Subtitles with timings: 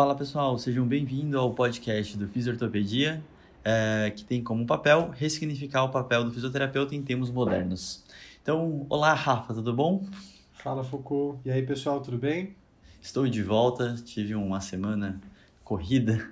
[0.00, 3.22] Fala pessoal, sejam bem-vindos ao podcast do Fisiortopedia,
[3.62, 8.02] é, que tem como papel ressignificar o papel do fisioterapeuta em termos modernos.
[8.42, 10.06] Então, olá Rafa, tudo bom?
[10.54, 12.54] Fala Foucault, e aí pessoal, tudo bem?
[13.02, 15.20] Estou de volta, tive uma semana
[15.62, 16.26] corrida,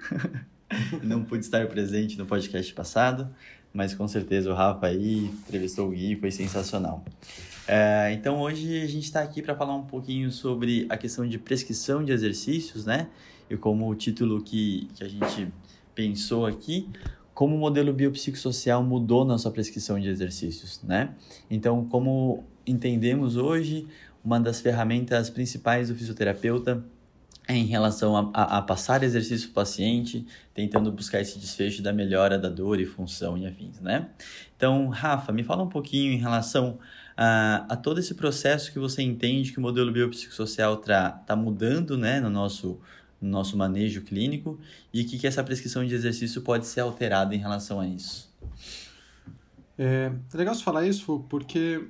[1.04, 3.28] não pude estar presente no podcast passado,
[3.70, 7.04] mas com certeza o Rafa aí entrevistou o Gui, foi sensacional.
[7.66, 11.38] É, então hoje a gente está aqui para falar um pouquinho sobre a questão de
[11.38, 13.08] prescrição de exercícios, né?
[13.50, 15.52] E como o título que, que a gente
[15.94, 16.88] pensou aqui,
[17.34, 21.14] como o modelo biopsicossocial mudou nossa prescrição de exercícios, né?
[21.50, 23.86] Então, como entendemos hoje,
[24.24, 26.84] uma das ferramentas principais do fisioterapeuta
[27.46, 31.82] é em relação a, a, a passar exercício para o paciente, tentando buscar esse desfecho
[31.82, 34.10] da melhora da dor e função e afins, né?
[34.54, 36.78] Então, Rafa, me fala um pouquinho em relação
[37.16, 42.20] a, a todo esse processo que você entende que o modelo biopsicossocial está mudando, né,
[42.20, 42.78] no nosso
[43.20, 44.58] no nosso manejo clínico
[44.92, 48.32] e que, que essa prescrição de exercício pode ser alterada em relação a isso.
[49.76, 51.88] É, é legal você falar isso, porque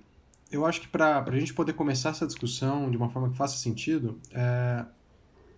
[0.50, 3.56] eu acho que para a gente poder começar essa discussão de uma forma que faça
[3.56, 4.84] sentido, é,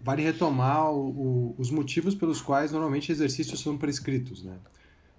[0.00, 4.42] vale retomar o, o, os motivos pelos quais normalmente exercícios são prescritos.
[4.42, 4.56] Né?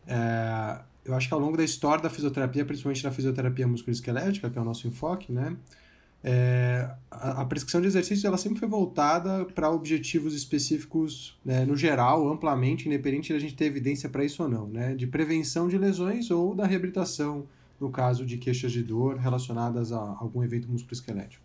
[0.08, 4.58] É, eu acho que ao longo da história da fisioterapia, principalmente da fisioterapia musculoesquelética, que
[4.58, 5.56] é o nosso enfoque, né?
[6.24, 11.76] É, a, a, prescrição de exercícios ela sempre foi voltada para objetivos específicos, né, no
[11.76, 15.68] geral, amplamente, independente de a gente ter evidência para isso ou não, né, de prevenção
[15.68, 17.48] de lesões ou da reabilitação,
[17.80, 21.44] no caso de queixas de dor relacionadas a algum evento musculoesquelético.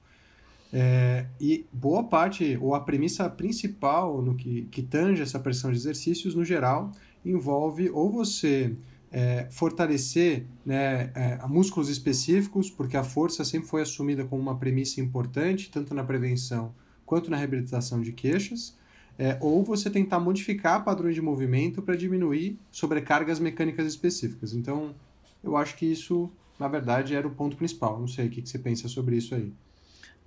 [0.70, 5.78] É, e boa parte, ou a premissa principal no que, que tange essa prescrição de
[5.78, 6.92] exercícios, no geral,
[7.24, 8.76] envolve ou você
[9.16, 15.00] é, fortalecer né, é, músculos específicos, porque a força sempre foi assumida como uma premissa
[15.00, 16.74] importante, tanto na prevenção
[17.06, 18.76] quanto na reabilitação de queixas,
[19.18, 24.52] é, ou você tentar modificar padrões de movimento para diminuir sobrecargas mecânicas específicas.
[24.52, 24.94] Então,
[25.42, 26.30] eu acho que isso,
[26.60, 27.98] na verdade, era o ponto principal.
[27.98, 29.50] Não sei o que, que você pensa sobre isso aí.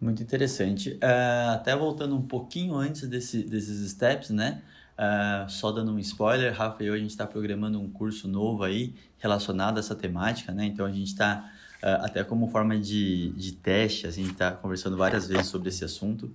[0.01, 0.93] Muito interessante.
[0.93, 4.63] Uh, até voltando um pouquinho antes desse, desses steps, né?
[4.99, 8.63] Uh, só dando um spoiler, Rafa e eu, a gente está programando um curso novo
[8.63, 10.65] aí relacionado a essa temática, né?
[10.65, 11.49] Então a gente está,
[11.81, 15.47] uh, ah, até como forma de, de teste, assim, a gente está conversando várias vezes
[15.47, 16.29] sobre esse assunto.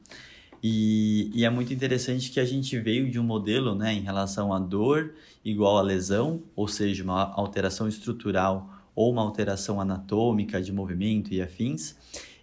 [0.63, 4.51] E, e, é muito interessante que a gente veio de um modelo, né, em relação
[4.51, 5.13] a dor
[5.45, 11.43] igual a lesão, ou seja, uma alteração estrutural ou uma alteração anatômica de movimento e
[11.43, 11.97] afins.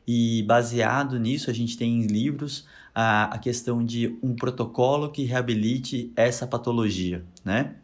[0.08, 6.12] E baseado nisso, a gente tem livros a, a questão de um protocolo que reabilite
[6.16, 7.76] essa patologia, né?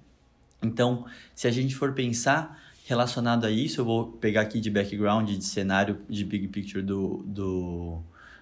[0.61, 5.29] Então, se a gente for pensar relacionado a isso, eu vou pegar aqui de background,
[5.29, 7.99] de cenário, de big picture do, do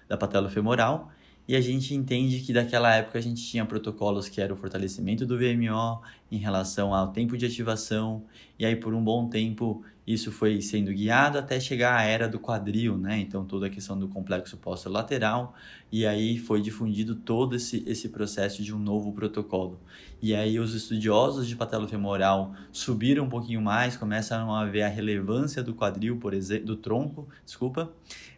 [0.08, 1.10] da patelofemoral,
[1.48, 5.24] e a gente entende que daquela época a gente tinha protocolos que era o fortalecimento
[5.24, 6.00] do VMO
[6.30, 8.24] em relação ao tempo de ativação,
[8.58, 12.38] e aí por um bom tempo isso foi sendo guiado até chegar à era do
[12.38, 13.18] quadril, né?
[13.18, 14.56] Então toda a questão do complexo
[14.86, 15.54] lateral
[15.90, 19.80] e aí foi difundido todo esse, esse processo de um novo protocolo.
[20.22, 25.62] E aí os estudiosos de patelofemoral subiram um pouquinho mais, começam a ver a relevância
[25.62, 27.92] do quadril, por exemplo, do tronco, desculpa,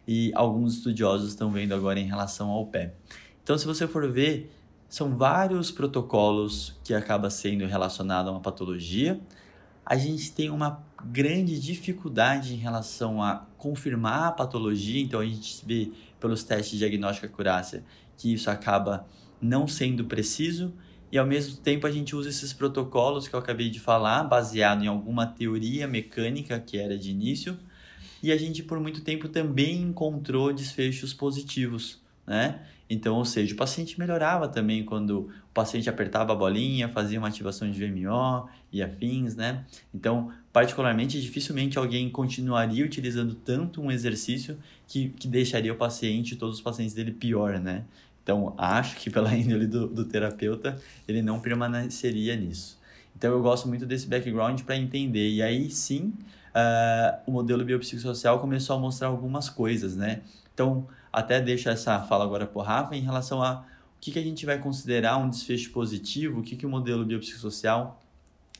[0.07, 2.93] e alguns estudiosos estão vendo agora em relação ao pé.
[3.43, 4.51] Então, se você for ver,
[4.89, 9.21] são vários protocolos que acaba sendo relacionado a uma patologia.
[9.85, 15.63] A gente tem uma grande dificuldade em relação a confirmar a patologia, então a gente
[15.65, 17.85] vê pelos testes de diagnóstica acurácia
[18.17, 19.07] que isso acaba
[19.41, 20.73] não sendo preciso
[21.11, 24.83] e ao mesmo tempo a gente usa esses protocolos que eu acabei de falar, baseado
[24.83, 27.57] em alguma teoria mecânica que era de início,
[28.21, 32.61] e a gente por muito tempo também encontrou desfechos positivos, né?
[32.89, 37.27] Então, ou seja, o paciente melhorava também quando o paciente apertava a bolinha, fazia uma
[37.27, 39.63] ativação de VMO e afins, né?
[39.93, 44.57] Então, particularmente, dificilmente alguém continuaria utilizando tanto um exercício
[44.87, 47.83] que, que deixaria o paciente, todos os pacientes dele pior, né?
[48.23, 50.75] Então, acho que pela índole do, do terapeuta,
[51.07, 52.79] ele não permaneceria nisso.
[53.15, 55.29] Então, eu gosto muito desse background para entender.
[55.29, 56.13] E aí, sim,
[56.55, 60.21] uh, o modelo biopsicossocial começou a mostrar algumas coisas, né?
[60.53, 63.65] Então, até deixo essa fala agora para o Rafa em relação a
[63.97, 67.03] o que, que a gente vai considerar um desfecho positivo, o que, que o modelo
[67.03, 68.01] biopsicossocial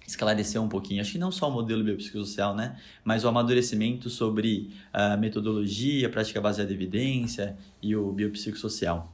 [0.05, 0.99] esclareceu um pouquinho.
[0.99, 2.77] Acho que não só o modelo biopsicossocial, né?
[3.05, 9.13] Mas o amadurecimento sobre a metodologia, prática baseada em evidência e o biopsicossocial.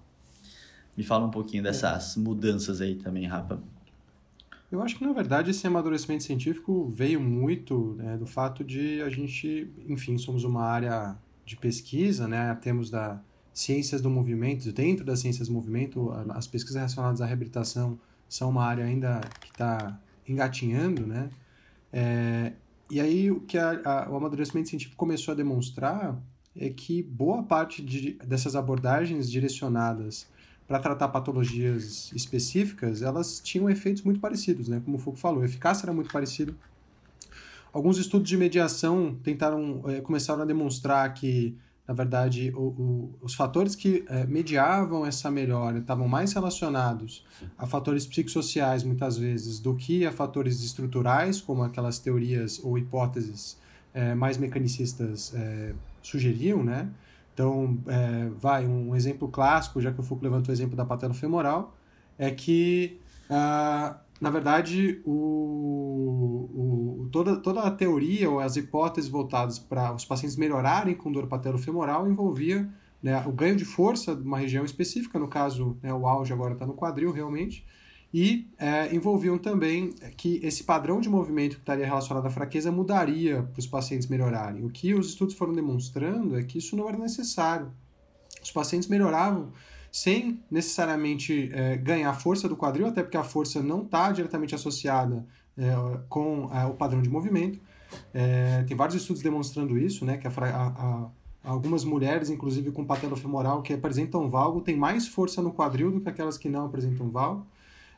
[0.97, 3.61] Me fala um pouquinho dessas mudanças aí também, Rafa.
[4.71, 9.09] Eu acho que, na verdade, esse amadurecimento científico veio muito né, do fato de a
[9.09, 11.15] gente, enfim, somos uma área
[11.45, 12.55] de pesquisa, né?
[12.55, 13.21] Temos da
[13.53, 17.97] ciências do movimento, dentro das ciências do movimento, as pesquisas relacionadas à reabilitação
[18.27, 19.97] são uma área ainda que está
[20.27, 21.29] engatinhando, né?
[21.93, 22.51] É,
[22.91, 26.21] e aí o que a, a, o amadurecimento científico começou a demonstrar
[26.55, 30.27] é que boa parte de, dessas abordagens direcionadas
[30.67, 34.81] para tratar patologias específicas, elas tinham efeitos muito parecidos, né?
[34.83, 36.53] Como o Foucault falou, a eficácia era muito parecida.
[37.75, 43.35] Alguns estudos de mediação tentaram é, começaram a demonstrar que na verdade, o, o, os
[43.35, 47.23] fatores que é, mediavam essa melhora estavam mais relacionados
[47.55, 53.59] a fatores psicossociais, muitas vezes, do que a fatores estruturais, como aquelas teorias ou hipóteses
[53.93, 55.33] é, mais mecanicistas
[56.01, 56.89] sugeriam, né?
[57.33, 57.77] Então,
[58.39, 61.75] vai, um exemplo clássico, já que o Foucault levantou o exemplo da patela femoral,
[62.17, 62.99] é que
[63.29, 66.49] ah, na verdade, o,
[67.03, 71.27] o, toda, toda a teoria ou as hipóteses voltadas para os pacientes melhorarem com dor
[71.27, 72.69] patelofemoral envolvia
[73.03, 76.53] né, o ganho de força de uma região específica, no caso, né, o auge agora
[76.53, 77.65] está no quadril realmente,
[78.13, 83.43] e é, envolviam também que esse padrão de movimento que estaria relacionado à fraqueza mudaria
[83.43, 84.63] para os pacientes melhorarem.
[84.63, 87.71] O que os estudos foram demonstrando é que isso não era necessário.
[88.41, 89.51] Os pacientes melhoravam
[89.95, 95.25] sem necessariamente é, ganhar força do quadril, até porque a força não está diretamente associada
[95.57, 95.71] é,
[96.09, 97.61] com é, o padrão de movimento.
[98.13, 101.09] É, tem vários estudos demonstrando isso, né, que a, a,
[101.45, 106.09] algumas mulheres, inclusive com patelofemoral, que apresentam valgo, têm mais força no quadril do que
[106.09, 107.47] aquelas que não apresentam valgo.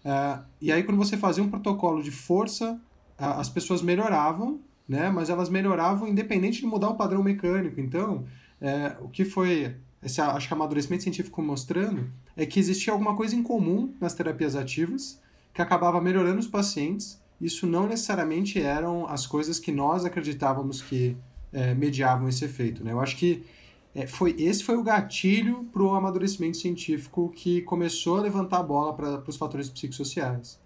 [0.06, 2.80] É, e aí, quando você fazia um protocolo de força,
[3.18, 7.82] as pessoas melhoravam, né, mas elas melhoravam independente de mudar o padrão mecânico.
[7.82, 8.24] Então,
[8.62, 13.36] é, o que foi esse acho que amadurecimento científico mostrando é que existia alguma coisa
[13.36, 15.20] em comum nas terapias ativas
[15.54, 17.20] que acabava melhorando os pacientes.
[17.42, 21.18] Isso não necessariamente eram as coisas que nós acreditávamos que
[21.52, 22.84] é, mediavam esse efeito.
[22.84, 22.92] Né?
[22.92, 23.44] Eu acho que
[23.96, 28.64] é, foi esse foi o gatilho para o amadurecimento científico que começou a levantar a
[28.64, 30.60] bola para os fatores psicossociais.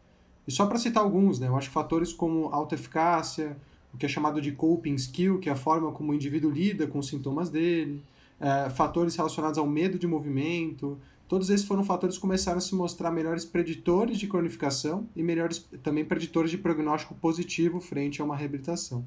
[0.45, 1.47] E só para citar alguns, né?
[1.47, 3.55] eu acho que fatores como autoeficácia,
[3.93, 6.87] o que é chamado de coping skill, que é a forma como o indivíduo lida
[6.87, 8.03] com os sintomas dele,
[8.41, 10.97] é, fatores relacionados ao medo de movimento,
[11.27, 15.59] todos esses foram fatores que começaram a se mostrar melhores preditores de cronificação e melhores
[15.83, 19.05] também preditores de prognóstico positivo frente a uma reabilitação.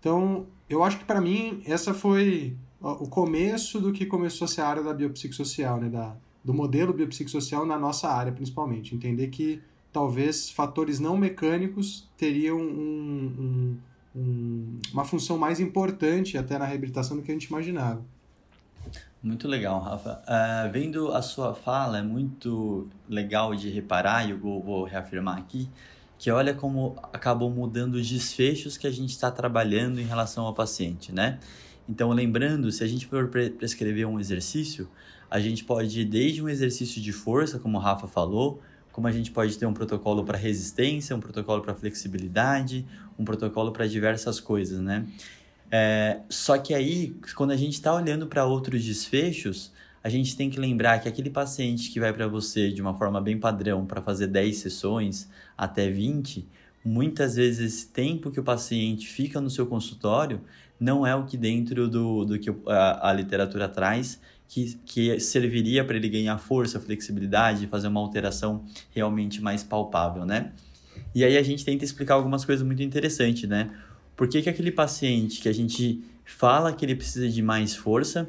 [0.00, 4.62] Então, eu acho que para mim essa foi o começo do que começou a ser
[4.62, 9.60] a área da biopsicossocial, né, da, do modelo biopsicossocial na nossa área principalmente, entender que
[9.92, 13.76] talvez fatores não mecânicos teriam um,
[14.14, 18.04] um, um, uma função mais importante até na reabilitação do que a gente imaginava.
[19.24, 20.22] Muito legal, Rafa.
[20.28, 25.66] Uh, vendo a sua fala, é muito legal de reparar, e eu vou, reafirmar aqui,
[26.18, 30.52] que olha como acabou mudando os desfechos que a gente está trabalhando em relação ao
[30.52, 31.38] paciente, né?
[31.88, 34.90] Então, lembrando, se a gente for prescrever um exercício,
[35.30, 38.60] a gente pode ir desde um exercício de força, como o Rafa falou,
[38.92, 42.86] como a gente pode ter um protocolo para resistência, um protocolo para flexibilidade,
[43.18, 45.06] um protocolo para diversas coisas, né?
[45.70, 49.72] É, só que aí, quando a gente está olhando para outros desfechos,
[50.02, 53.20] a gente tem que lembrar que aquele paciente que vai para você de uma forma
[53.20, 56.46] bem padrão para fazer 10 sessões até 20,
[56.84, 60.42] muitas vezes esse tempo que o paciente fica no seu consultório
[60.78, 65.84] não é o que dentro do, do que a, a literatura traz, que, que serviria
[65.84, 70.52] para ele ganhar força, flexibilidade, fazer uma alteração realmente mais palpável, né?
[71.14, 73.70] E aí a gente tenta explicar algumas coisas muito interessantes, né?
[74.16, 78.28] Por que, que aquele paciente que a gente fala que ele precisa de mais força,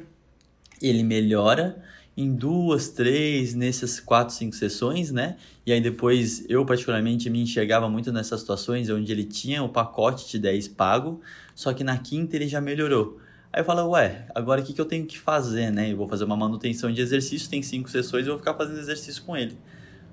[0.80, 1.82] ele melhora
[2.16, 5.36] em duas, três, nessas quatro, cinco sessões, né?
[5.66, 10.30] E aí depois eu particularmente me enxergava muito nessas situações onde ele tinha o pacote
[10.30, 11.20] de 10 pago,
[11.54, 13.20] só que na quinta ele já melhorou.
[13.52, 15.92] Aí eu falo, ué, agora o que, que eu tenho que fazer, né?
[15.92, 19.22] Eu vou fazer uma manutenção de exercício, tem cinco sessões, eu vou ficar fazendo exercício
[19.22, 19.56] com ele.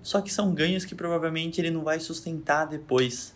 [0.02, 3.34] Só que são ganhos que provavelmente ele não vai sustentar depois.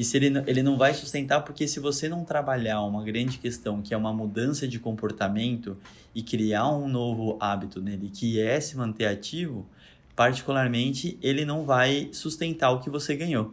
[0.00, 3.82] E se ele, ele não vai sustentar, porque se você não trabalhar uma grande questão,
[3.82, 5.76] que é uma mudança de comportamento
[6.14, 9.68] e criar um novo hábito nele, que é se manter ativo,
[10.16, 13.52] particularmente, ele não vai sustentar o que você ganhou.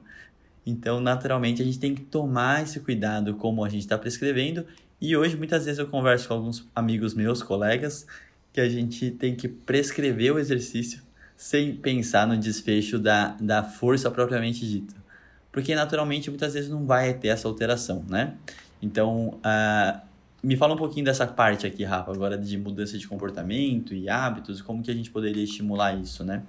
[0.66, 4.66] Então, naturalmente, a gente tem que tomar esse cuidado como a gente está prescrevendo.
[5.02, 8.08] E hoje, muitas vezes, eu converso com alguns amigos meus, colegas,
[8.54, 11.04] que a gente tem que prescrever o exercício
[11.36, 15.07] sem pensar no desfecho da, da força propriamente dita
[15.52, 18.36] porque naturalmente muitas vezes não vai ter essa alteração, né?
[18.82, 20.02] Então, uh,
[20.44, 24.62] me fala um pouquinho dessa parte aqui, Rafa, agora de mudança de comportamento e hábitos,
[24.62, 26.44] como que a gente poderia estimular isso, né?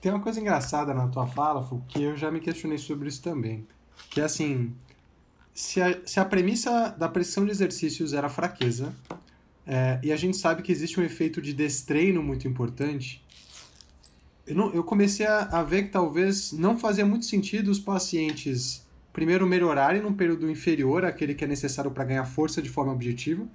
[0.00, 3.66] Tem uma coisa engraçada na tua fala, que eu já me questionei sobre isso também,
[4.10, 4.74] que é assim,
[5.54, 8.92] se a, se a premissa da pressão de exercícios era fraqueza,
[9.66, 13.23] É, e a gente sabe que existe um efeito de destreino muito importante.
[14.46, 18.84] Eu, não, eu comecei a, a ver que talvez não fazia muito sentido os pacientes
[19.12, 23.46] primeiro melhorarem num período inferior àquele que é necessário para ganhar força de forma objetiva,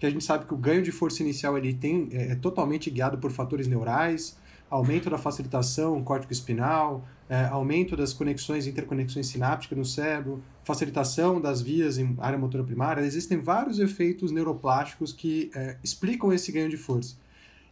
[0.00, 2.90] que a gente sabe que o ganho de força inicial ele tem, é, é totalmente
[2.90, 4.36] guiado por fatores neurais,
[4.70, 11.60] aumento da facilitação córtico espinal, é, aumento das conexões, interconexões sinápticas no cérebro, facilitação das
[11.60, 13.02] vias em área motora primária.
[13.02, 17.16] Existem vários efeitos neuroplásticos que é, explicam esse ganho de força.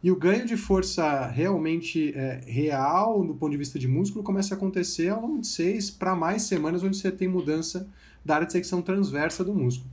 [0.02, 4.54] E o ganho de força realmente é, real, do ponto de vista de músculo, começa
[4.54, 7.87] a acontecer ao longo de seis para mais semanas, onde você tem mudança
[8.25, 9.90] da área de secção transversa do músculo.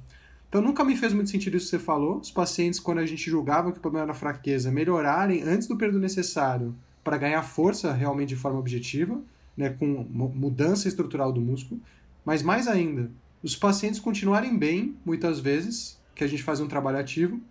[0.47, 2.19] Então nunca me fez muito sentido isso que você falou.
[2.19, 5.99] Os pacientes, quando a gente julgava que o problema era fraqueza, melhorarem antes do período
[5.99, 6.73] necessário
[7.03, 9.21] para ganhar força realmente de forma objetiva,
[9.55, 11.81] né, com mudança estrutural do músculo.
[12.23, 13.11] Mas mais ainda,
[13.43, 17.41] os pacientes continuarem bem, muitas vezes, que a gente faz um trabalho ativo,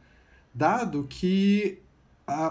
[0.55, 1.79] dado que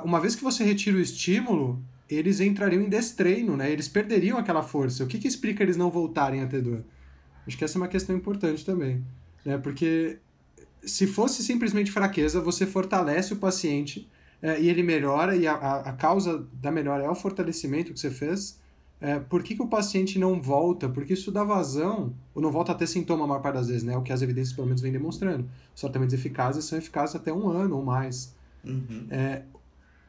[0.04, 3.72] uma vez que você retira o estímulo, eles entrariam em destreino, né?
[3.72, 5.04] Eles perderiam aquela força.
[5.04, 6.84] O que, que explica eles não voltarem a ter dor?
[7.48, 9.04] Acho que essa é uma questão importante também,
[9.44, 9.58] né?
[9.58, 10.20] Porque
[10.84, 14.10] se fosse simplesmente fraqueza, você fortalece o paciente
[14.42, 18.12] é, e ele melhora, e a, a, causa da melhora é o fortalecimento que você
[18.12, 18.60] fez.
[19.02, 20.88] É, por que, que o paciente não volta?
[20.88, 23.84] Porque isso dá vazão, ou não volta a ter sintoma a maior parte das vezes,
[23.84, 23.98] né?
[23.98, 25.50] O que as evidências pelo menos vêm demonstrando.
[25.74, 28.34] Os tratamentos eficazes são eficazes até um ano ou mais.
[28.64, 29.08] Uhum.
[29.10, 29.44] É,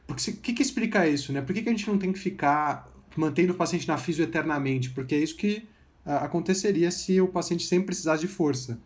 [0.07, 1.41] o que, que explica isso, né?
[1.41, 4.89] Por que, que a gente não tem que ficar mantendo o paciente na fisio eternamente?
[4.91, 5.67] Porque é isso que
[6.05, 8.79] a, aconteceria se o paciente sempre precisasse de força.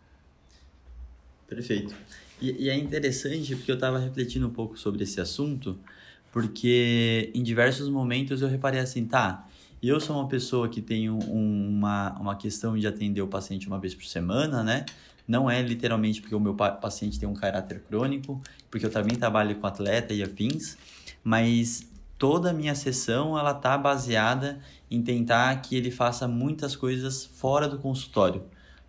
[1.46, 1.94] Perfeito.
[2.40, 5.78] E, e é interessante porque eu estava refletindo um pouco sobre esse assunto,
[6.32, 9.46] porque em diversos momentos eu reparei assim, tá,
[9.82, 13.78] eu sou uma pessoa que tem um, uma, uma questão de atender o paciente uma
[13.78, 14.84] vez por semana, né?
[15.26, 19.54] Não é literalmente porque o meu paciente tem um caráter crônico, porque eu também trabalho
[19.56, 20.76] com atleta e afins,
[21.24, 21.86] mas
[22.18, 24.60] toda a minha sessão ela tá baseada
[24.90, 28.44] em tentar que ele faça muitas coisas fora do consultório,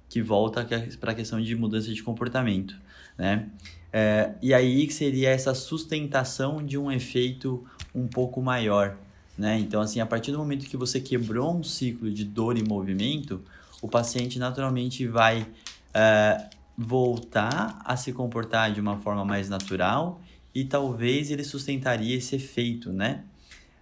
[0.08, 0.68] que volta
[1.00, 2.76] para a questão de mudança de comportamento,
[3.18, 3.50] né?
[3.92, 8.98] É, e aí que seria essa sustentação de um efeito um pouco maior,
[9.38, 9.58] né?
[9.60, 13.44] Então, assim, a partir do momento que você quebrou um ciclo de dor e movimento,
[13.82, 15.48] o paciente naturalmente vai
[15.94, 20.22] é, voltar a se comportar de uma forma mais natural
[20.54, 23.24] e talvez ele sustentaria esse efeito, né?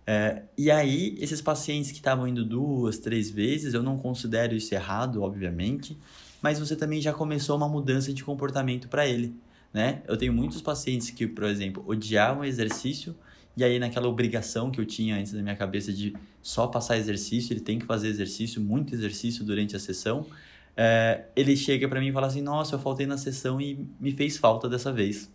[0.05, 4.73] É, e aí, esses pacientes que estavam indo duas, três vezes, eu não considero isso
[4.73, 5.97] errado, obviamente,
[6.41, 9.35] mas você também já começou uma mudança de comportamento para ele,
[9.73, 10.01] né?
[10.07, 13.15] Eu tenho muitos pacientes que, por exemplo, odiavam exercício,
[13.55, 17.53] e aí naquela obrigação que eu tinha antes da minha cabeça de só passar exercício,
[17.53, 20.25] ele tem que fazer exercício, muito exercício durante a sessão,
[20.75, 24.11] é, ele chega para mim e fala assim, nossa, eu faltei na sessão e me
[24.11, 25.29] fez falta dessa vez.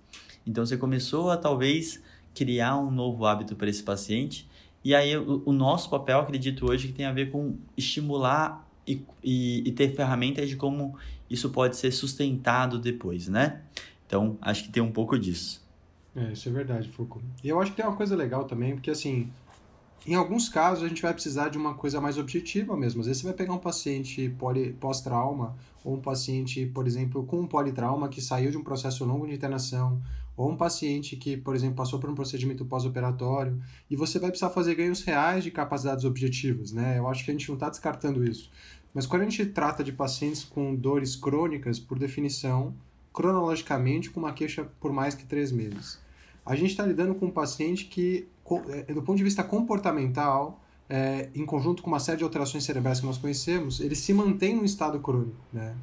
[0.47, 2.03] Então você começou a talvez
[2.35, 4.49] criar um novo hábito para esse paciente.
[4.85, 9.03] E aí o, o, nosso papel, acredito hoje, que tem a ver com estimular e,
[9.25, 10.97] e, e, ter ferramentas de como
[11.29, 13.63] isso pode ser sustentado depois, né?
[14.07, 15.67] Então acho que tem um pouco disso.
[16.15, 17.25] É, isso é verdade, Foucault.
[17.43, 19.29] E eu acho que tem uma coisa legal também, porque assim,
[20.07, 23.01] em alguns casos a gente vai precisar de uma coisa mais objetiva mesmo.
[23.01, 24.35] Às vezes você vai pegar um paciente
[24.81, 29.27] pós-trauma, ou um paciente, por exemplo, com um politrauma que saiu de um processo longo
[29.27, 30.01] de internação,
[30.37, 34.51] ou um paciente que, por exemplo, passou por um procedimento pós-operatório, e você vai precisar
[34.51, 36.99] fazer ganhos reais de capacidades objetivas, né?
[36.99, 38.51] Eu acho que a gente não está descartando isso.
[38.93, 42.75] Mas quando a gente trata de pacientes com dores crônicas, por definição,
[43.13, 45.99] cronologicamente, com uma queixa por mais que três meses,
[46.45, 48.29] a gente está lidando com um paciente que,
[48.95, 53.07] do ponto de vista comportamental, é, em conjunto com uma série de alterações cerebrais que
[53.07, 55.75] nós conhecemos, ele se mantém no estado crônico, né?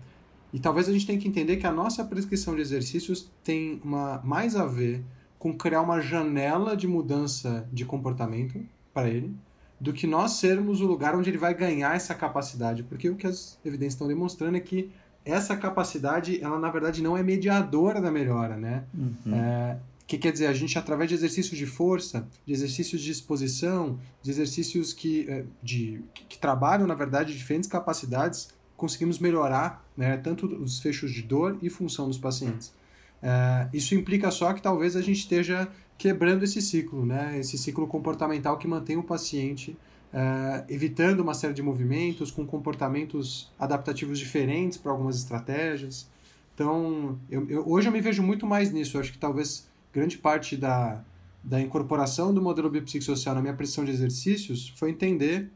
[0.54, 4.22] E talvez a gente tenha que entender que a nossa prescrição de exercícios tem uma,
[4.24, 5.04] mais a ver
[5.40, 9.36] com criar uma janela de mudança de comportamento para ele,
[9.80, 12.84] do que nós sermos o lugar onde ele vai ganhar essa capacidade.
[12.84, 14.92] Porque o que as evidências estão demonstrando é que
[15.26, 18.84] essa capacidade, ela na verdade não é mediadora da melhora, né?
[18.94, 19.34] Uhum.
[19.34, 19.78] É,
[20.18, 24.30] que quer dizer, a gente através de exercícios de força, de exercícios de exposição, de
[24.30, 30.80] exercícios que, é, de, que trabalham, na verdade, diferentes capacidades, conseguimos melhorar né, tanto os
[30.80, 32.74] fechos de dor e função dos pacientes.
[33.22, 35.68] É, isso implica só que talvez a gente esteja
[35.98, 39.76] quebrando esse ciclo, né, esse ciclo comportamental que mantém o paciente
[40.14, 46.08] é, evitando uma série de movimentos, com comportamentos adaptativos diferentes para algumas estratégias.
[46.54, 48.98] Então, eu, eu, hoje eu me vejo muito mais nisso.
[48.98, 51.04] Eu acho que talvez grande parte da,
[51.44, 55.52] da incorporação do modelo biopsicossocial na minha pressão de exercícios foi entender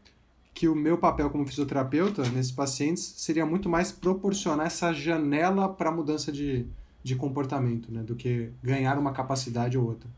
[0.54, 5.92] que o meu papel como fisioterapeuta nesses pacientes seria muito mais proporcionar essa janela para
[5.92, 6.66] mudança de,
[7.04, 8.02] de comportamento, né?
[8.02, 10.10] Do que ganhar uma capacidade ou outra.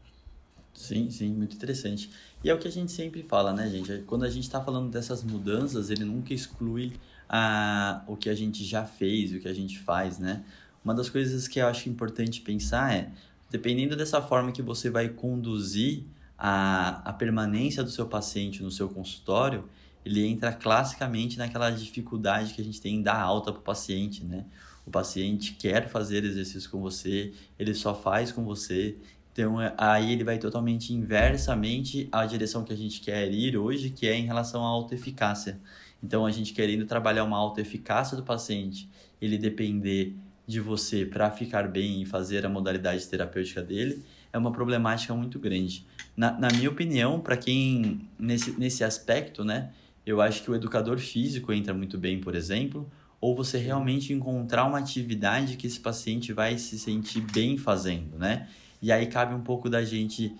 [0.73, 2.09] Sim, sim, muito interessante.
[2.41, 4.03] E é o que a gente sempre fala, né, gente?
[4.07, 6.93] Quando a gente está falando dessas mudanças, ele nunca exclui
[7.27, 10.45] a, o que a gente já fez, o que a gente faz, né?
[10.85, 13.11] Uma das coisas que eu acho importante pensar é,
[13.49, 16.03] dependendo dessa forma que você vai conduzir
[16.37, 19.67] a, a permanência do seu paciente no seu consultório,
[20.05, 24.23] ele entra classicamente naquela dificuldade que a gente tem em dar alta para o paciente,
[24.23, 24.45] né?
[24.85, 28.97] O paciente quer fazer exercício com você, ele só faz com você,
[29.31, 33.89] então é, aí ele vai totalmente inversamente à direção que a gente quer ir hoje,
[33.89, 35.59] que é em relação à autoeficácia.
[36.01, 38.89] Então a gente querendo trabalhar uma autoeficácia do paciente,
[39.21, 40.15] ele depender
[40.49, 44.03] de você para ficar bem e fazer a modalidade terapêutica dele,
[44.33, 45.85] é uma problemática muito grande.
[46.17, 49.69] Na, na minha opinião, para quem nesse, nesse aspecto, né,
[50.03, 52.89] eu acho que o educador físico entra muito bem, por exemplo,
[53.21, 58.47] ou você realmente encontrar uma atividade que esse paciente vai se sentir bem fazendo, né?
[58.81, 60.33] E aí cabe um pouco da gente,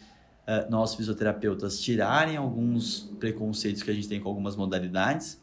[0.48, 5.40] uh, nós fisioterapeutas, tirarem alguns preconceitos que a gente tem com algumas modalidades,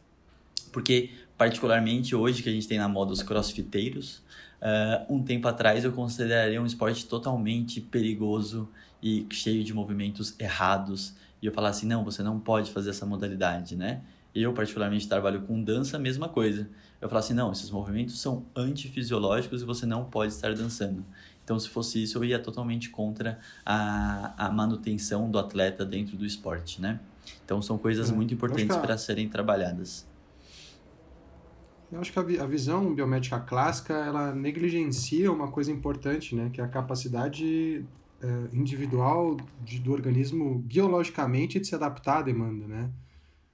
[0.72, 4.26] porque particularmente hoje que a gente tem na moda os crossfiteiros,
[4.60, 8.68] uh, um tempo atrás eu consideraria um esporte totalmente perigoso
[9.02, 13.04] e cheio de movimentos errados, e eu falar assim, não, você não pode fazer essa
[13.04, 14.02] modalidade, né?
[14.34, 16.68] Eu, particularmente, trabalho com dança, mesma coisa.
[17.00, 21.04] Eu falo assim, não, esses movimentos são antifisiológicos e você não pode estar dançando.
[21.42, 26.26] Então, se fosse isso, eu ia totalmente contra a, a manutenção do atleta dentro do
[26.26, 27.00] esporte, né?
[27.44, 30.06] Então, são coisas é, muito importantes para serem trabalhadas.
[31.90, 36.50] Eu acho que a, a, visão biomédica clássica, ela negligencia uma coisa importante, né?
[36.52, 37.84] Que é a capacidade
[38.20, 42.90] é, individual de, do organismo biologicamente de se adaptar à demanda, né?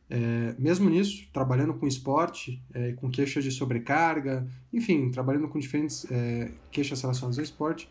[0.09, 6.07] É, mesmo nisso, trabalhando com esporte, é, com queixas de sobrecarga, enfim, trabalhando com diferentes
[6.11, 7.89] é, queixas relacionadas ao esporte,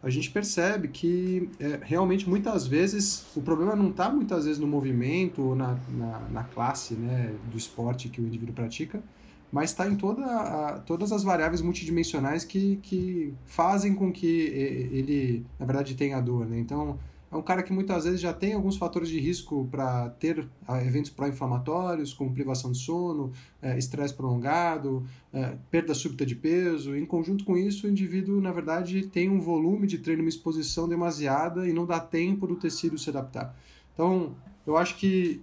[0.00, 4.66] a gente percebe que é, realmente muitas vezes o problema não está muitas vezes no
[4.66, 9.02] movimento ou na, na, na, classe né, do esporte que o indivíduo pratica,
[9.50, 15.46] mas está em toda a, todas as variáveis multidimensionais que, que fazem com que ele,
[15.58, 16.46] na verdade, tenha dor.
[16.46, 16.58] Né?
[16.58, 16.98] Então,
[17.30, 20.82] é um cara que muitas vezes já tem alguns fatores de risco para ter ah,
[20.82, 26.96] eventos pró-inflamatórios, como privação de sono, é, estresse prolongado, é, perda súbita de peso.
[26.96, 30.88] Em conjunto com isso, o indivíduo, na verdade, tem um volume de treino, uma exposição
[30.88, 33.54] demasiada e não dá tempo do tecido se adaptar.
[33.92, 34.34] Então,
[34.66, 35.42] eu acho que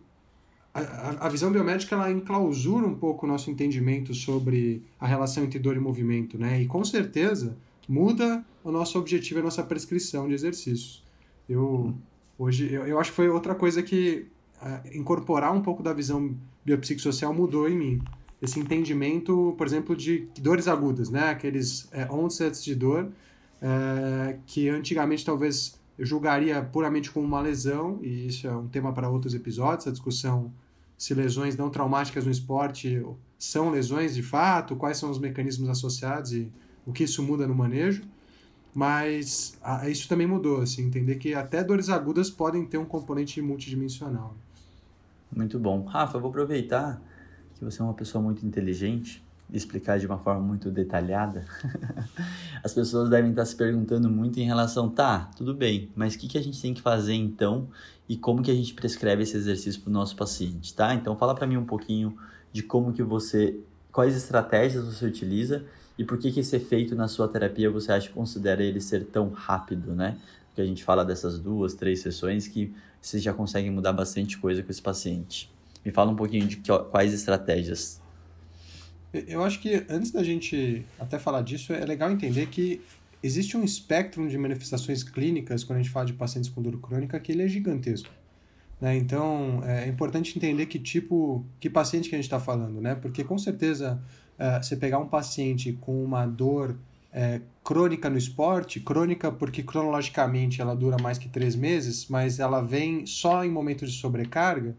[0.75, 5.57] a, a visão biomédica ela enclausura um pouco o nosso entendimento sobre a relação entre
[5.57, 6.61] dor e movimento, né?
[6.61, 7.57] E com certeza
[7.87, 11.01] muda o nosso objetivo e a nossa prescrição de exercícios.
[11.47, 11.95] Eu
[12.37, 14.27] hoje eu, eu acho que foi outra coisa que
[14.61, 16.35] uh, incorporar um pouco da visão
[16.65, 18.01] biopsicossocial mudou em mim.
[18.41, 21.29] Esse entendimento, por exemplo, de dores agudas, né?
[21.29, 23.09] Aqueles é, onsets de dor
[23.61, 28.91] é, que antigamente talvez eu julgaria puramente como uma lesão, e isso é um tema
[28.91, 30.51] para outros episódios, a discussão
[30.97, 33.03] se lesões não traumáticas no esporte
[33.37, 36.51] são lesões de fato, quais são os mecanismos associados e
[36.85, 38.03] o que isso muda no manejo.
[38.73, 43.41] Mas a, isso também mudou, assim, entender que até dores agudas podem ter um componente
[43.41, 44.35] multidimensional.
[45.33, 45.83] Muito bom.
[45.85, 47.01] Rafa, eu vou aproveitar
[47.55, 51.45] que você é uma pessoa muito inteligente explicar de uma forma muito detalhada.
[52.63, 56.27] As pessoas devem estar se perguntando muito em relação, tá, tudo bem, mas o que,
[56.27, 57.67] que a gente tem que fazer então
[58.07, 60.93] e como que a gente prescreve esse exercício para o nosso paciente, tá?
[60.93, 62.17] Então fala para mim um pouquinho
[62.51, 63.59] de como que você,
[63.91, 65.65] quais estratégias você utiliza
[65.97, 69.05] e por que, que esse efeito na sua terapia você acha que considera ele ser
[69.05, 70.17] tão rápido, né?
[70.47, 74.63] Porque a gente fala dessas duas, três sessões que você já consegue mudar bastante coisa
[74.63, 75.51] com esse paciente.
[75.85, 78.01] Me fala um pouquinho de que, quais estratégias.
[79.27, 82.81] Eu acho que antes da gente até falar disso, é legal entender que
[83.21, 87.19] existe um espectro de manifestações clínicas quando a gente fala de pacientes com dor crônica
[87.19, 88.09] que ele é gigantesco.
[88.79, 88.97] Né?
[88.97, 92.95] Então, é importante entender que tipo, que paciente que a gente está falando, né?
[92.95, 94.01] Porque com certeza
[94.37, 96.77] uh, você pegar um paciente com uma dor
[97.15, 102.61] é, crônica no esporte, crônica porque cronologicamente ela dura mais que três meses, mas ela
[102.61, 104.75] vem só em momentos de sobrecarga,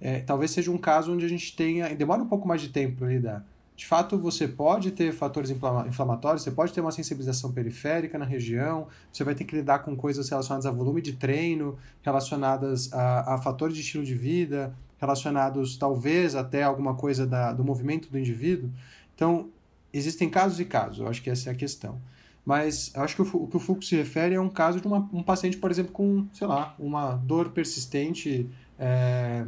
[0.00, 1.92] é, talvez seja um caso onde a gente tenha.
[1.94, 3.44] demora um pouco mais de tempo para lidar.
[3.80, 8.86] De fato, você pode ter fatores inflamatórios, você pode ter uma sensibilização periférica na região,
[9.10, 13.38] você vai ter que lidar com coisas relacionadas a volume de treino, relacionadas a, a
[13.38, 18.68] fatores de estilo de vida, relacionados talvez até alguma coisa da, do movimento do indivíduo.
[19.14, 19.48] Então,
[19.94, 21.98] existem casos e casos, eu acho que essa é a questão.
[22.44, 24.86] Mas eu acho que o, o que o Foucault se refere é um caso de
[24.86, 28.46] uma, um paciente, por exemplo, com, sei lá, uma dor persistente,
[28.78, 29.46] é,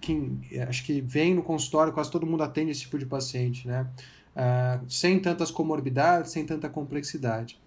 [0.00, 3.86] que, acho que vem no consultório, quase todo mundo atende esse tipo de paciente, né?
[4.34, 7.58] É, sem tantas comorbidades, sem tanta complexidade.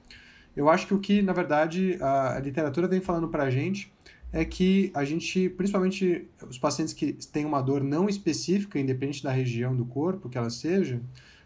[0.56, 3.92] eu acho que o que, na verdade, a, a literatura vem falando para a gente
[4.34, 9.32] é que a gente, principalmente os pacientes que têm uma dor não específica, independente da
[9.32, 11.02] região do corpo que ela seja,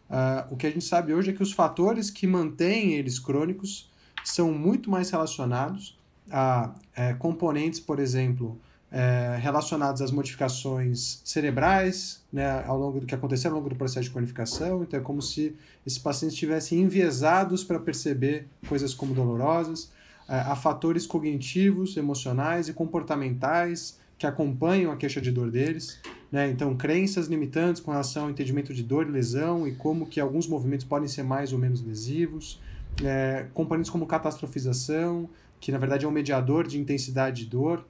[0.10, 3.89] uh, o que a gente sabe hoje é que os fatores que mantêm eles crônicos
[4.23, 5.97] são muito mais relacionados
[6.32, 8.60] a é, componentes, por exemplo,
[8.95, 14.03] é, relacionados às modificações cerebrais, né, ao longo do que aconteceu ao longo do processo
[14.03, 14.84] de cronificação.
[14.84, 15.53] Então é como se
[15.86, 19.91] esses pacientes estivessem enviesados para perceber coisas como dolorosas,
[20.29, 25.99] é, a fatores cognitivos, emocionais e comportamentais que acompanham a queixa de dor deles.
[26.31, 26.49] Né?
[26.49, 30.47] Então, crenças limitantes com relação ao entendimento de dor e lesão e como que alguns
[30.47, 32.62] movimentos podem ser mais ou menos lesivos.
[33.03, 35.29] É, componentes como catastrofização,
[35.60, 37.86] que na verdade é um mediador de intensidade de dor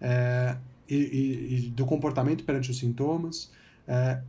[0.00, 0.56] é,
[0.88, 3.50] e, e, do comportamento perante os sintomas.
[3.86, 4.20] É,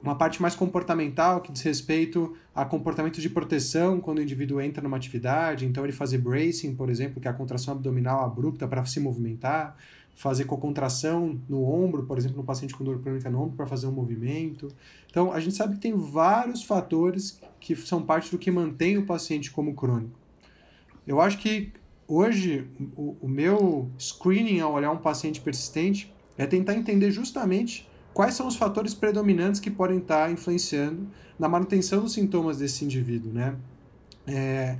[0.00, 4.82] uma parte mais comportamental que diz respeito a comportamento de proteção quando o indivíduo entra
[4.82, 8.84] numa atividade, então ele fazer bracing, por exemplo, que é a contração abdominal abrupta para
[8.84, 9.76] se movimentar,
[10.14, 13.86] fazer contração no ombro, por exemplo, no paciente com dor crônica no ombro para fazer
[13.86, 14.68] um movimento.
[15.08, 19.06] Então, a gente sabe que tem vários fatores que são parte do que mantém o
[19.06, 20.18] paciente como crônico.
[21.06, 21.72] Eu acho que
[22.08, 22.66] hoje
[22.96, 28.46] o, o meu screening ao olhar um paciente persistente é tentar entender justamente quais são
[28.46, 31.06] os fatores predominantes que podem estar influenciando
[31.38, 33.54] na manutenção dos sintomas desse indivíduo, né?
[34.26, 34.78] É,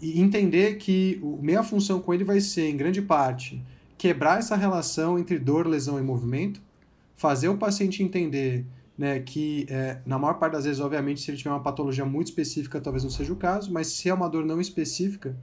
[0.00, 3.62] e entender que o, minha função com ele vai ser, em grande parte,
[3.96, 6.60] quebrar essa relação entre dor, lesão e movimento,
[7.14, 8.66] fazer o paciente entender
[8.98, 12.28] né, que, é, na maior parte das vezes, obviamente, se ele tiver uma patologia muito
[12.28, 15.36] específica, talvez não seja o caso, mas se é uma dor não específica,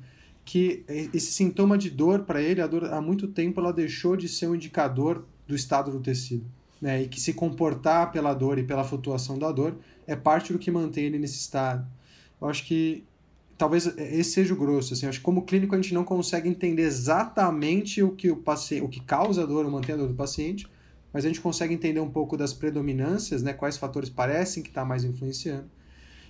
[0.49, 0.83] que
[1.13, 4.47] esse sintoma de dor para ele, a dor há muito tempo ela deixou de ser
[4.47, 6.43] um indicador do estado do tecido.
[6.81, 7.03] Né?
[7.03, 10.71] E que se comportar pela dor e pela flutuação da dor é parte do que
[10.71, 11.87] mantém ele nesse estado.
[12.41, 13.03] Eu acho que
[13.59, 14.95] talvez esse seja o grosso.
[14.95, 18.83] Assim, acho que como clínico a gente não consegue entender exatamente o que o paciente,
[18.83, 20.65] o que causa a dor ou mantém a dor do paciente,
[21.13, 23.53] mas a gente consegue entender um pouco das predominâncias, né?
[23.53, 25.69] Quais fatores parecem que está mais influenciando.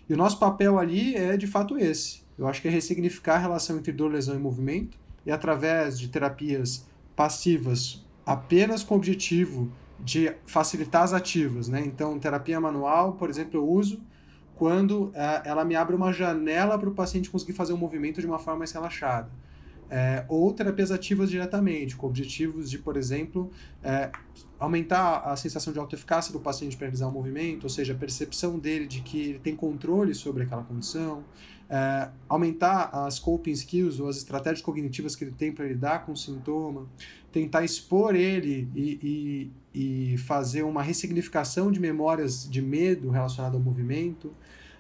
[0.10, 3.39] E o nosso papel ali é de fato esse eu acho que é ressignificar a
[3.39, 9.69] relação entre dor, lesão e movimento, e através de terapias passivas apenas com o objetivo
[9.99, 11.67] de facilitar as ativas.
[11.67, 11.84] Né?
[11.86, 14.02] Então, terapia manual, por exemplo, eu uso
[14.56, 18.28] quando é, ela me abre uma janela para o paciente conseguir fazer um movimento de
[18.28, 19.30] uma forma mais relaxada.
[19.91, 23.49] É, ou terapias ativas diretamente, com objetivos de, por exemplo,
[23.84, 24.12] é,
[24.60, 28.60] aumentar a sensação de autoeficácia do paciente para realizar o movimento, ou seja, a percepção
[28.60, 31.23] dele de que ele tem controle sobre aquela condição,
[31.69, 36.13] é, aumentar as coping skills ou as estratégias cognitivas que ele tem para lidar com
[36.13, 36.88] o sintoma,
[37.32, 43.62] tentar expor ele e, e, e, fazer uma ressignificação de memórias de medo relacionado ao
[43.62, 44.34] movimento,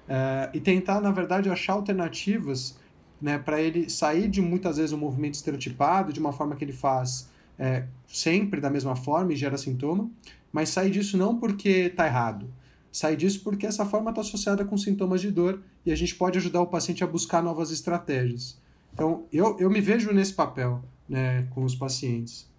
[0.07, 2.79] é, e tentar, na verdade, achar alternativas
[3.21, 6.73] né, para ele sair de muitas vezes um movimento estereotipado, de uma forma que ele
[6.73, 10.09] faz é, sempre da mesma forma e gera sintoma,
[10.51, 12.51] mas sair disso não porque está errado,
[12.91, 16.37] sai disso porque essa forma está associada com sintomas de dor e a gente pode
[16.37, 18.57] ajudar o paciente a buscar novas estratégias.
[18.93, 22.49] Então, eu, eu me vejo nesse papel né, com os pacientes.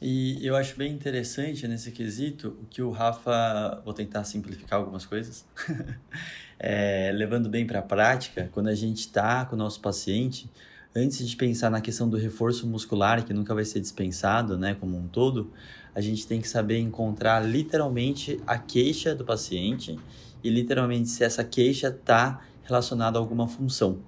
[0.00, 5.06] E eu acho bem interessante nesse quesito o que o Rafa, vou tentar simplificar algumas
[5.06, 5.46] coisas,
[6.58, 10.50] é, levando bem para a prática, quando a gente está com o nosso paciente,
[10.94, 14.98] antes de pensar na questão do reforço muscular, que nunca vai ser dispensado, né, como
[14.98, 15.50] um todo,
[15.96, 19.98] a gente tem que saber encontrar literalmente a queixa do paciente
[20.44, 24.00] e literalmente se essa queixa está relacionada a alguma função.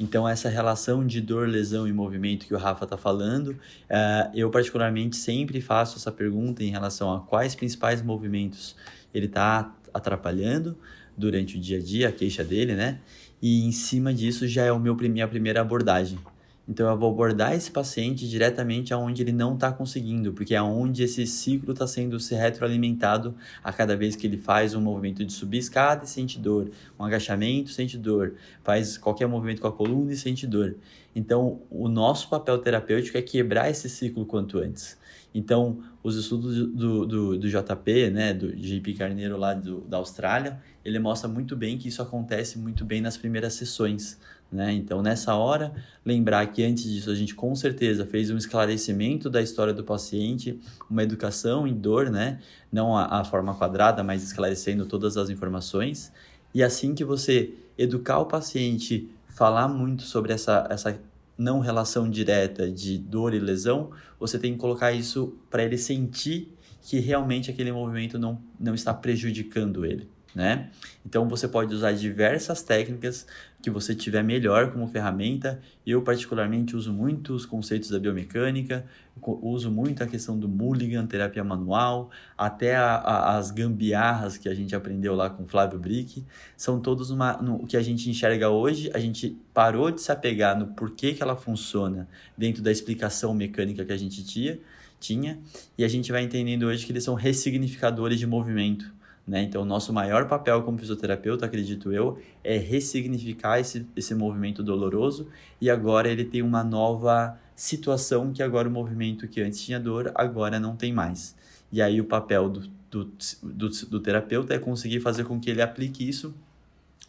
[0.00, 4.48] Então, essa relação de dor, lesão e movimento que o Rafa está falando, uh, eu
[4.48, 8.74] particularmente sempre faço essa pergunta em relação a quais principais movimentos
[9.12, 10.78] ele está atrapalhando
[11.14, 13.00] durante o dia a dia, a queixa dele, né?
[13.42, 16.18] E em cima disso já é o meu minha primeira abordagem.
[16.68, 21.02] Então eu vou abordar esse paciente diretamente aonde ele não está conseguindo, porque é onde
[21.02, 25.32] esse ciclo está sendo se retroalimentado a cada vez que ele faz um movimento de
[25.32, 30.12] subir escada e sente dor, um agachamento sente dor, faz qualquer movimento com a coluna
[30.12, 30.76] e sente dor.
[31.16, 34.98] Então o nosso papel terapêutico é quebrar esse ciclo quanto antes.
[35.34, 40.60] Então, os estudos do, do, do JP, né, do JP Carneiro lá do, da Austrália,
[40.84, 44.18] ele mostra muito bem que isso acontece muito bem nas primeiras sessões,
[44.50, 44.72] né?
[44.72, 45.72] Então, nessa hora,
[46.04, 50.58] lembrar que antes disso a gente com certeza fez um esclarecimento da história do paciente,
[50.88, 52.38] uma educação em dor, né?
[52.72, 56.12] não a, a forma quadrada, mas esclarecendo todas as informações.
[56.54, 60.98] E assim que você educar o paciente, falar muito sobre essa, essa
[61.36, 66.52] não relação direta de dor e lesão, você tem que colocar isso para ele sentir
[66.82, 70.08] que realmente aquele movimento não, não está prejudicando ele.
[70.38, 70.70] Né?
[71.04, 73.26] Então você pode usar diversas técnicas
[73.60, 75.60] que você tiver melhor como ferramenta.
[75.84, 78.86] Eu particularmente uso muito os conceitos da biomecânica,
[79.20, 84.54] uso muito a questão do Mulligan, terapia manual, até a, a, as gambiarras que a
[84.54, 86.24] gente aprendeu lá com Flávio Brick,
[86.56, 90.12] são todos uma, no, o que a gente enxerga hoje, a gente parou de se
[90.12, 94.56] apegar no porquê que ela funciona dentro da explicação mecânica que a gente tinha,
[95.00, 95.36] tinha
[95.76, 98.97] e a gente vai entendendo hoje que eles são ressignificadores de movimento.
[99.28, 99.42] Né?
[99.42, 105.28] Então, o nosso maior papel como fisioterapeuta, acredito eu, é ressignificar esse, esse movimento doloroso
[105.60, 110.10] e agora ele tem uma nova situação que agora o movimento que antes tinha dor,
[110.14, 111.36] agora não tem mais.
[111.70, 112.60] E aí o papel do,
[112.90, 113.12] do,
[113.42, 116.34] do, do terapeuta é conseguir fazer com que ele aplique isso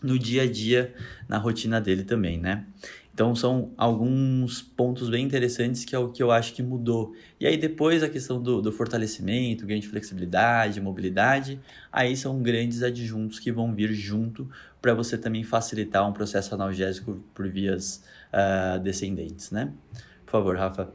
[0.04, 0.94] no dia a dia,
[1.28, 2.66] na rotina dele também, né?
[3.20, 7.14] Então são alguns pontos bem interessantes que é o que eu acho que mudou.
[7.38, 11.60] E aí depois a questão do, do fortalecimento, ganho de flexibilidade, mobilidade,
[11.92, 14.50] aí são grandes adjuntos que vão vir junto
[14.82, 19.74] para você também facilitar um processo analgésico por vias uh, descendentes, né?
[20.26, 20.90] Por favor, Rafa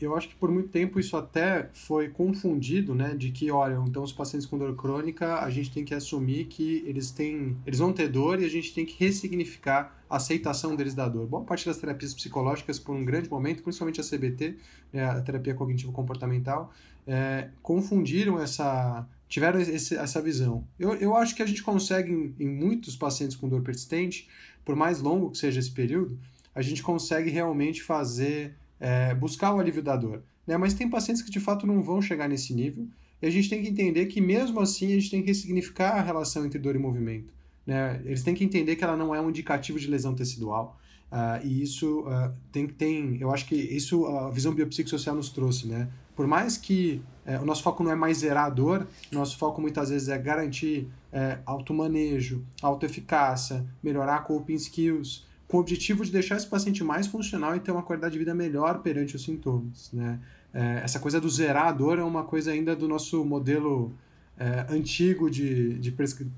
[0.00, 4.02] eu acho que por muito tempo isso até foi confundido, né, de que, olha, então
[4.02, 7.92] os pacientes com dor crônica, a gente tem que assumir que eles têm, eles vão
[7.92, 11.26] ter dor e a gente tem que ressignificar a aceitação deles da dor.
[11.26, 14.56] Boa parte das terapias psicológicas, por um grande momento, principalmente a CBT,
[14.92, 16.72] né, a terapia cognitivo-comportamental,
[17.06, 20.64] é, confundiram essa, tiveram esse, essa visão.
[20.78, 24.28] Eu, eu acho que a gente consegue, em, em muitos pacientes com dor persistente,
[24.64, 26.18] por mais longo que seja esse período,
[26.54, 30.22] a gente consegue realmente fazer é, buscar o alívio da dor.
[30.46, 30.56] Né?
[30.56, 32.88] Mas tem pacientes que de fato não vão chegar nesse nível
[33.22, 36.02] e a gente tem que entender que mesmo assim a gente tem que ressignificar a
[36.02, 37.32] relação entre dor e movimento.
[37.66, 38.00] Né?
[38.04, 40.78] Eles têm que entender que ela não é um indicativo de lesão tecidual.
[41.12, 45.66] Uh, e isso uh, tem, tem, eu acho que isso a visão biopsicossocial nos trouxe,
[45.66, 45.88] né?
[46.14, 49.60] Por mais que uh, o nosso foco não é mais zerar a dor, nosso foco
[49.60, 56.36] muitas vezes é garantir uh, automanejo, autoeficácia, melhorar coping skills, com o objetivo de deixar
[56.36, 59.90] esse paciente mais funcional e ter uma qualidade de vida melhor perante os sintomas.
[59.92, 60.20] Né?
[60.54, 63.92] É, essa coisa do zerar a dor é uma coisa ainda do nosso modelo
[64.38, 65.92] é, antigo de, de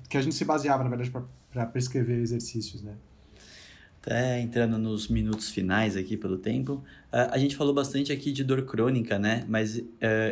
[0.09, 1.11] que a gente se baseava, na verdade,
[1.51, 2.81] para prescrever exercícios.
[2.81, 2.93] Né?
[4.01, 8.63] Até entrando nos minutos finais aqui pelo tempo, a gente falou bastante aqui de dor
[8.63, 9.45] crônica, né?
[9.47, 9.85] Mas uh,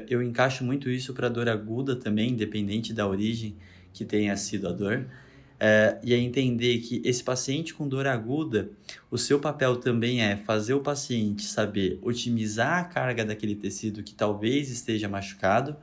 [0.10, 3.56] eu encaixo muito isso para dor aguda também, independente da origem
[3.94, 5.06] que tenha sido a dor.
[5.64, 8.72] É, e é entender que esse paciente com dor aguda,
[9.12, 14.16] o seu papel também é fazer o paciente saber otimizar a carga daquele tecido que
[14.16, 15.78] talvez esteja machucado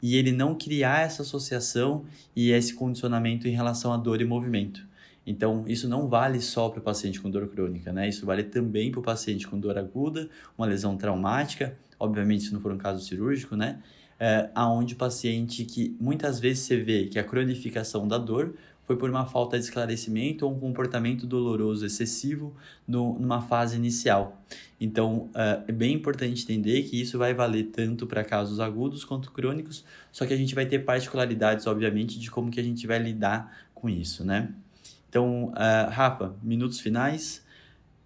[0.00, 4.86] e ele não criar essa associação e esse condicionamento em relação à dor e movimento.
[5.26, 8.08] Então, isso não vale só para o paciente com dor crônica, né?
[8.08, 12.60] Isso vale também para o paciente com dor aguda, uma lesão traumática, obviamente se não
[12.60, 13.78] for um caso cirúrgico, né?
[14.18, 18.54] É, aonde o paciente que muitas vezes você vê que a cronificação da dor
[18.88, 24.42] foi por uma falta de esclarecimento ou um comportamento doloroso excessivo no, numa fase inicial.
[24.80, 29.30] Então, uh, é bem importante entender que isso vai valer tanto para casos agudos quanto
[29.30, 32.98] crônicos, só que a gente vai ter particularidades, obviamente, de como que a gente vai
[32.98, 34.54] lidar com isso, né?
[35.10, 37.44] Então, uh, Rafa, minutos finais,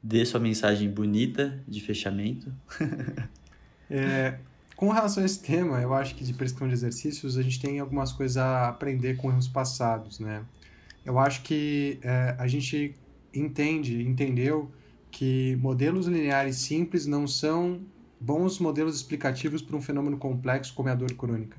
[0.02, 2.52] dê sua mensagem bonita de fechamento.
[3.88, 4.36] é,
[4.74, 7.78] com relação a esse tema, eu acho que de prescrição de exercícios, a gente tem
[7.78, 10.42] algumas coisas a aprender com erros passados, né?
[11.04, 12.94] Eu acho que é, a gente
[13.34, 14.70] entende, entendeu
[15.10, 17.80] que modelos lineares simples não são
[18.20, 21.56] bons modelos explicativos para um fenômeno complexo como é a dor crônica.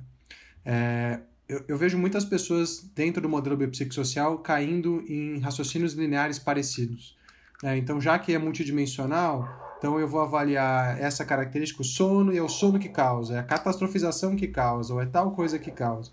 [0.65, 7.17] É, eu, eu, vejo muitas pessoas dentro do modelo biopsicossocial caindo em raciocínios lineares parecidos.
[7.62, 12.38] É, então, já que é multidimensional, então eu vou avaliar essa característica, o sono, e
[12.38, 15.71] é o sono que causa, é a catastrofização que causa, ou é tal coisa que
[15.71, 16.12] causa.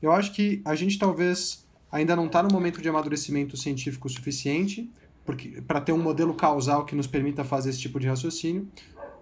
[0.00, 4.90] Eu acho que a gente talvez ainda não está no momento de amadurecimento científico suficiente
[5.66, 8.68] para ter um modelo causal que nos permita fazer esse tipo de raciocínio.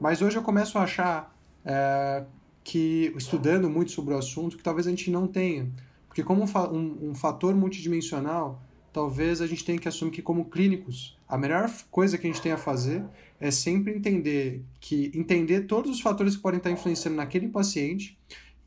[0.01, 2.25] Mas hoje eu começo a achar é,
[2.63, 5.71] que, estudando muito sobre o assunto, que talvez a gente não tenha.
[6.07, 10.47] Porque como um, um, um fator multidimensional, talvez a gente tenha que assumir que como
[10.47, 13.05] clínicos, a melhor coisa que a gente tem a fazer
[13.41, 18.19] é sempre entender que entender todos os fatores que podem estar influenciando naquele paciente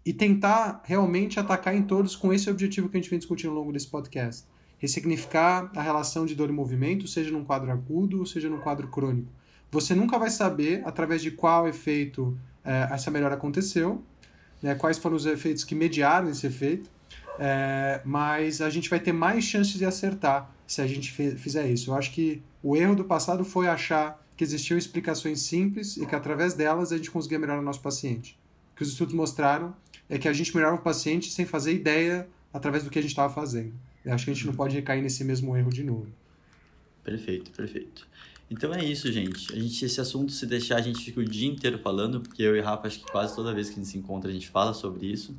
[0.06, 3.56] e tentar realmente atacar em todos com esse objetivo que a gente vem discutindo ao
[3.56, 4.46] longo desse podcast.
[4.78, 8.88] Ressignificar a relação de dor e movimento, seja num quadro agudo ou seja num quadro
[8.88, 9.32] crônico.
[9.72, 14.04] Você nunca vai saber através de qual efeito é, essa melhora aconteceu,
[14.62, 16.90] né, quais foram os efeitos que mediaram esse efeito,
[17.40, 21.92] é, mas a gente vai ter mais chances de acertar se a gente fizer isso.
[21.92, 26.16] Eu acho que o erro do passado foi achar que existiam explicações simples e que
[26.16, 28.41] através delas a gente conseguia melhorar o nosso paciente.
[28.82, 29.76] Que os estudos mostraram
[30.10, 33.12] é que a gente melhorava o paciente sem fazer ideia através do que a gente
[33.12, 33.72] estava fazendo.
[34.04, 36.08] eu acho que a gente não pode recair nesse mesmo erro de novo.
[37.04, 38.08] Perfeito, perfeito.
[38.50, 39.54] Então é isso, gente.
[39.54, 42.56] A gente esse assunto se deixar a gente fica o dia inteiro falando, porque eu
[42.56, 44.74] e Rafa acho que quase toda vez que a gente se encontra a gente fala
[44.74, 45.38] sobre isso.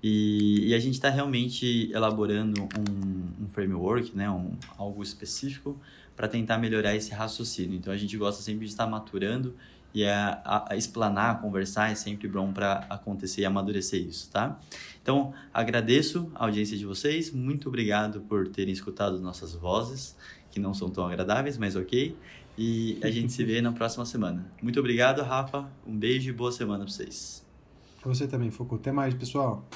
[0.00, 5.76] E, e a gente está realmente elaborando um, um framework, né, um, algo específico
[6.14, 7.76] para tentar melhorar esse raciocínio.
[7.76, 9.56] Então a gente gosta sempre de estar maturando
[9.96, 14.60] e a, a, a explanar, conversar é sempre bom para acontecer e amadurecer isso, tá?
[15.00, 20.14] Então agradeço a audiência de vocês, muito obrigado por terem escutado nossas vozes,
[20.50, 22.14] que não são tão agradáveis, mas ok.
[22.58, 24.44] E a gente se vê na próxima semana.
[24.62, 25.66] Muito obrigado, Rafa.
[25.86, 27.42] Um beijo e boa semana para vocês.
[28.04, 28.82] Você também, Foucault.
[28.82, 29.66] Até mais, pessoal.